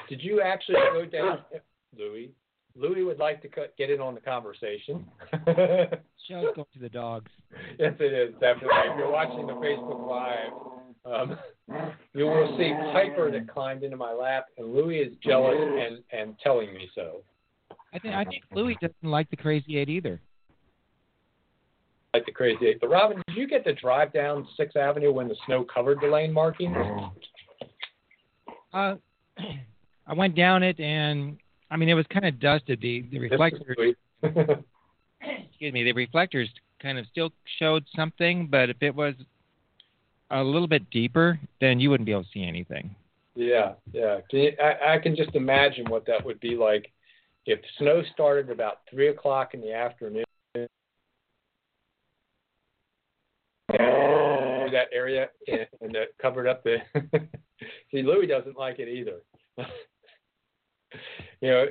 [0.09, 1.39] did you actually go down,
[1.97, 2.31] Louis?
[2.77, 5.05] Louis would like to cut, get in on the conversation.
[6.27, 7.31] Show's going to the dogs.
[7.79, 8.69] Yes, it is definitely.
[8.69, 10.51] If you're watching the Facebook Live,
[11.05, 11.37] um,
[12.13, 16.37] you will see Piper that climbed into my lap, and Louis is jealous and and
[16.39, 17.21] telling me so.
[17.93, 20.21] I think I think Louis doesn't like the Crazy Eight either
[22.15, 22.79] like the crazy eight.
[22.79, 26.07] But Robin, did you get to drive down Sixth Avenue when the snow covered the
[26.07, 26.75] lane markings?
[28.73, 28.95] Uh,
[30.07, 31.37] I went down it, and
[31.69, 32.79] I mean it was kind of dusted.
[32.81, 36.49] The the reflectors, excuse me, the reflectors
[36.81, 39.15] kind of still showed something, but if it was
[40.31, 42.95] a little bit deeper, then you wouldn't be able to see anything.
[43.35, 44.19] Yeah, yeah.
[44.29, 46.91] Can you, I, I can just imagine what that would be like
[47.45, 50.23] if snow started about three o'clock in the afternoon.
[54.75, 56.77] That area and, and that covered up the.
[57.91, 59.21] See, Louis doesn't like it either.
[61.41, 61.65] you know,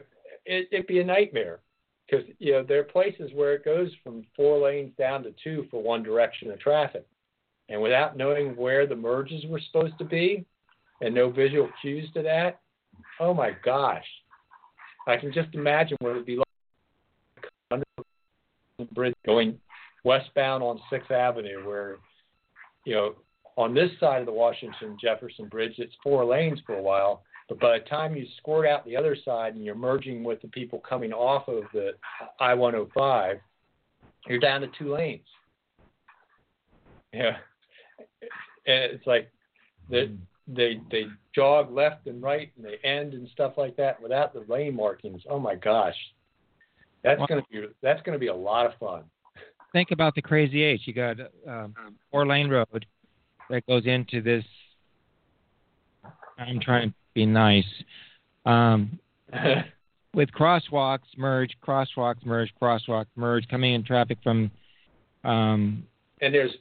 [0.46, 1.60] it, it'd be a nightmare
[2.06, 5.66] because you know there are places where it goes from four lanes down to two
[5.70, 7.06] for one direction of traffic,
[7.68, 10.44] and without knowing where the merges were supposed to be,
[11.00, 12.60] and no visual cues to that,
[13.20, 14.06] oh my gosh,
[15.06, 16.44] I can just imagine what it'd be like
[17.70, 17.84] under
[18.78, 19.58] the bridge going
[20.04, 21.96] westbound on Sixth Avenue, where
[22.84, 23.14] you know
[23.56, 27.60] on this side of the Washington Jefferson Bridge, it's four lanes for a while but
[27.60, 30.80] by the time you squirt out the other side and you're merging with the people
[30.80, 31.92] coming off of the
[32.40, 33.38] I 105,
[34.28, 35.26] you're down to two lanes.
[37.12, 37.36] Yeah.
[38.66, 39.30] And it's like
[39.90, 40.16] they, hmm.
[40.48, 41.04] they, they
[41.34, 45.22] jog left and right and they end and stuff like that without the lane markings.
[45.28, 45.96] Oh my gosh.
[47.02, 49.02] That's to be that's going to be a lot of fun.
[49.74, 50.80] Think about the crazy Eight.
[50.86, 51.16] You got
[51.46, 51.74] um,
[52.10, 52.86] four lane road
[53.50, 54.44] that goes into this
[56.38, 57.64] I'm trying to be nice.
[58.46, 58.98] Um,
[60.14, 64.50] with crosswalks merge, crosswalks merge, crosswalks merge, coming in traffic from.
[65.24, 65.84] Um,
[66.20, 66.52] and there's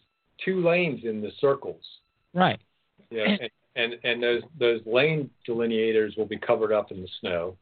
[0.44, 1.82] two lanes in the circles.
[2.34, 2.60] Right.
[3.10, 7.56] Yeah, and, and and those those lane delineators will be covered up in the snow.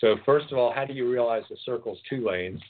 [0.00, 2.60] So first of all, how do you realize the circle's two lanes?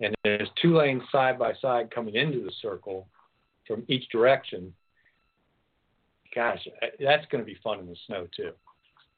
[0.00, 3.06] And there's two lanes side by side coming into the circle
[3.66, 4.72] from each direction
[6.34, 6.58] gosh,
[7.00, 8.50] that's going to be fun in the snow too.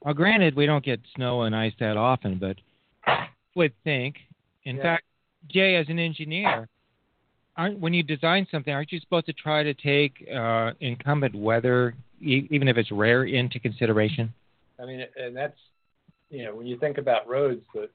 [0.02, 2.56] Well, granted, we don't get snow and ice that often, but
[3.06, 4.16] I would think.
[4.64, 4.82] In yeah.
[4.82, 5.04] fact,
[5.48, 6.68] Jay, as an engineer,
[7.56, 11.94] aren't when you design something, aren't you supposed to try to take uh, incumbent weather,
[12.20, 14.32] e- even if it's rare, into consideration?
[14.80, 15.56] I mean, and that's
[16.28, 17.88] you know, when you think about roads, the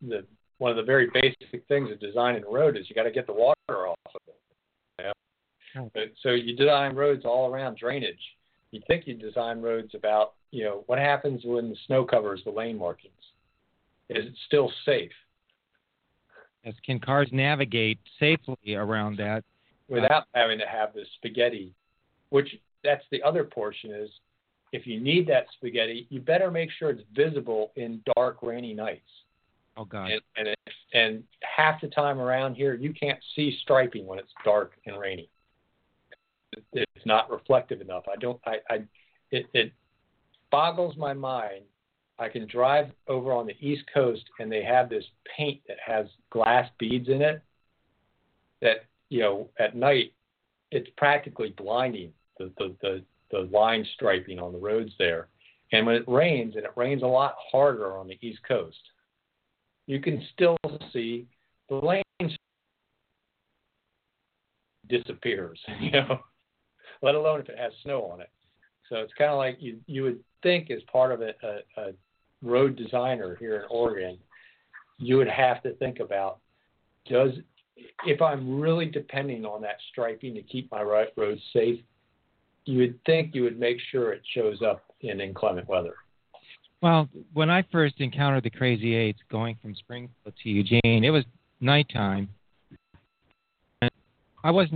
[0.00, 0.24] the
[0.64, 3.26] one of the very basic things of designing a road is you got to get
[3.26, 4.40] the water off of it.
[4.98, 5.90] You know?
[5.94, 6.00] oh.
[6.22, 8.18] So you design roads all around drainage
[8.74, 12.50] you think you design roads about, you know, what happens when the snow covers the
[12.50, 13.12] lane markings?
[14.08, 15.12] Is it still safe?
[16.64, 19.44] Yes, can cars navigate safely around that
[19.88, 21.72] without having to have the spaghetti?
[22.30, 22.48] Which
[22.82, 24.10] that's the other portion is
[24.72, 29.02] if you need that spaghetti, you better make sure it's visible in dark, rainy nights.
[29.76, 30.10] Oh God!
[30.10, 30.56] And and,
[30.92, 35.28] and half the time around here, you can't see striping when it's dark and rainy
[36.72, 38.04] it's not reflective enough.
[38.10, 38.40] I don't.
[38.46, 38.56] I.
[38.70, 38.82] I
[39.30, 39.72] it, it
[40.50, 41.62] boggles my mind.
[42.18, 45.04] I can drive over on the East Coast and they have this
[45.36, 47.42] paint that has glass beads in it.
[48.62, 50.12] That you know, at night,
[50.70, 55.28] it's practically blinding the the the, the line striping on the roads there.
[55.72, 58.78] And when it rains, and it rains a lot harder on the East Coast,
[59.86, 60.56] you can still
[60.92, 61.26] see
[61.68, 62.02] the lane
[64.88, 65.58] disappears.
[65.80, 66.20] You know
[67.04, 68.30] let alone if it has snow on it.
[68.88, 71.92] So it's kind of like you you would think as part of a, a, a
[72.42, 74.18] road designer here in Oregon,
[74.98, 76.38] you would have to think about
[77.06, 77.32] does
[78.06, 81.80] if I'm really depending on that striping to keep my right road safe,
[82.64, 85.94] you would think you would make sure it shows up in inclement weather.
[86.84, 91.24] Well, when I first encountered the Crazy Eights going from Springfield to Eugene, it was
[91.58, 92.28] nighttime.
[93.80, 93.90] And
[94.44, 94.72] I wasn't